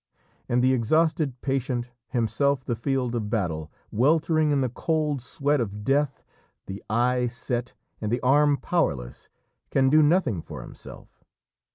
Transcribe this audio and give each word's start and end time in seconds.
And 0.49 0.63
the 0.63 0.73
exhausted 0.73 1.41
patient, 1.41 1.91
himself 2.07 2.65
the 2.65 2.75
field 2.75 3.13
of 3.13 3.29
battle, 3.29 3.71
weltering 3.91 4.49
in 4.49 4.61
the 4.61 4.69
cold 4.69 5.21
sweat 5.21 5.61
of 5.61 5.83
death, 5.83 6.23
the 6.65 6.83
eye 6.89 7.27
set 7.27 7.75
and 8.01 8.11
the 8.11 8.19
arm 8.21 8.57
powerless, 8.57 9.29
can 9.69 9.91
do 9.91 10.01
nothing 10.01 10.41
for 10.41 10.63
himself. 10.63 11.23